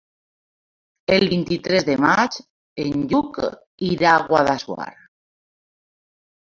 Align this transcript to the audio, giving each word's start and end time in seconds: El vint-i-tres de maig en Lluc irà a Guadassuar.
El 1.15 1.25
vint-i-tres 1.33 1.85
de 1.91 1.97
maig 2.07 2.39
en 2.87 3.05
Lluc 3.13 3.41
irà 3.93 4.17
a 4.17 4.27
Guadassuar. 4.33 4.93